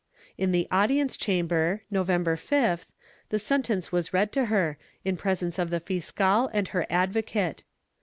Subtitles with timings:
[0.35, 2.87] In the audience chamber, November 5th,
[3.29, 7.63] the sentence was read to her, in presence of the fiscal and her advocate.